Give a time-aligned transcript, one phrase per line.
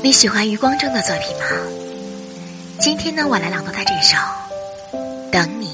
[0.00, 1.44] 你喜欢余光中的作品吗？
[2.78, 4.16] 今天呢，我来朗读他这首
[5.30, 5.68] 《等你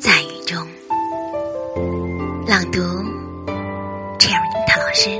[0.00, 0.58] 在雨中》。
[2.48, 2.80] 朗读
[4.18, 5.18] ，Cherry 塔老师。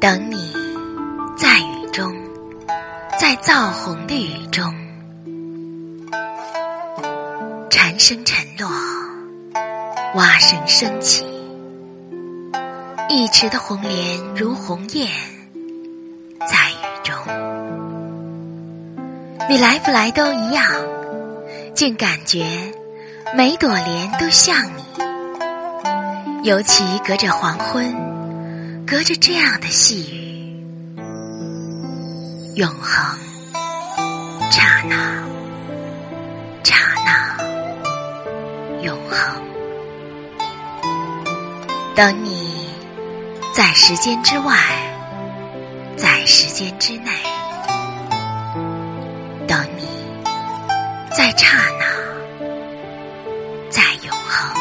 [0.00, 0.52] 等你
[1.38, 2.12] 在雨中，
[3.18, 4.81] 在燥红的雨中。
[8.04, 8.68] 声沉落，
[10.16, 11.24] 蛙声升起，
[13.08, 15.08] 一池的红莲如鸿雁，
[16.40, 17.14] 在雨中。
[19.48, 20.64] 你来不来都一样，
[21.76, 22.44] 竟感觉
[23.36, 24.82] 每朵莲都像你。
[26.42, 30.66] 尤其隔着黄昏，隔着这样的细雨，
[32.56, 33.16] 永恒
[34.50, 35.22] 刹那。
[42.04, 42.66] 等你
[43.54, 44.56] 在时间之外，
[45.96, 47.12] 在时间之内，
[49.46, 49.86] 等你
[51.12, 51.86] 在刹那，
[53.70, 54.52] 在永恒。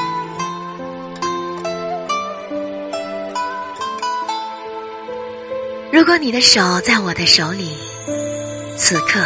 [5.91, 7.75] 如果你的手在我的手里，
[8.77, 9.19] 此刻；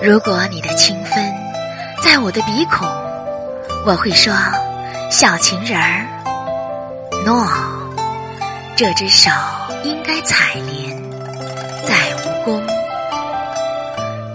[0.00, 1.34] 如果你的清芬
[2.00, 2.86] 在我的鼻孔。
[3.84, 4.32] 我会说，
[5.10, 6.06] 小情人儿，
[7.24, 7.46] 诺，
[8.74, 9.30] 这只手
[9.84, 10.96] 应该采莲，
[11.86, 12.60] 在蜈蚣；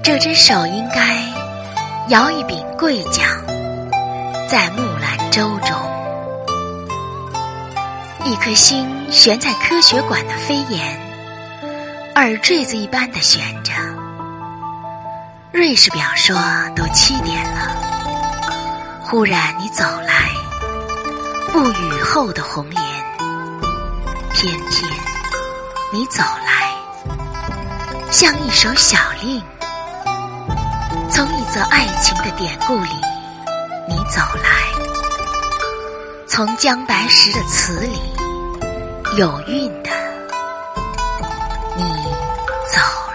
[0.02, 1.18] 这只手应该
[2.08, 3.28] 摇一柄桂桨，
[4.48, 5.76] 在木兰舟中。
[8.24, 11.00] 一颗心悬在科学馆的飞檐，
[12.16, 13.74] 耳坠子一般的悬着。
[15.52, 16.38] 瑞士表说
[16.76, 17.70] 都七点了。
[19.04, 20.30] 忽然你走来，
[21.52, 22.84] 不雨后的红莲
[24.34, 24.90] 翩翩
[25.92, 26.74] 你走来
[28.12, 29.42] 像一首小令
[31.10, 32.90] 从一则爱情的典故里
[33.90, 34.58] 你走来。
[36.38, 37.98] 从姜白石的词里
[39.18, 39.90] 有韵的
[41.76, 41.84] 你
[42.72, 43.07] 走